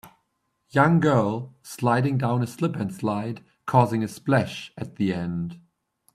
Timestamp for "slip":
2.47-2.75